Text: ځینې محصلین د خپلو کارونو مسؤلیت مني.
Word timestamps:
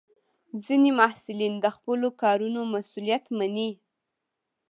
ځینې 0.65 0.89
محصلین 0.99 1.53
د 1.63 1.65
خپلو 1.75 2.07
کارونو 2.21 2.59
مسؤلیت 2.73 3.23
مني. 3.37 3.69